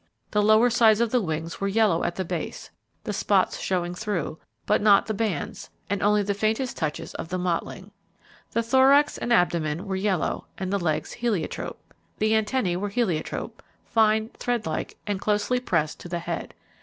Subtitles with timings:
[0.31, 2.71] The lower sides of the wings were yellow at the base,
[3.03, 7.37] the spots showing through, but not the bands, and only the faintest touches of the
[7.37, 7.91] mottling.
[8.53, 11.93] The thorax and abdomen were yellow, and the legs heliotrope.
[12.17, 16.55] The antennae were heliotrope, fine, threadlike, and closely pressed to the head.